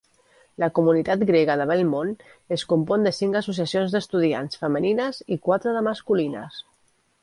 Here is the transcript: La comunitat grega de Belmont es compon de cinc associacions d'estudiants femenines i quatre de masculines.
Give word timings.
La 0.61 0.69
comunitat 0.77 1.25
grega 1.31 1.57
de 1.61 1.67
Belmont 1.73 2.15
es 2.59 2.65
compon 2.73 3.07
de 3.09 3.13
cinc 3.19 3.39
associacions 3.43 3.95
d'estudiants 3.97 4.65
femenines 4.65 5.25
i 5.37 5.43
quatre 5.49 5.79
de 5.81 5.89
masculines. 5.93 6.63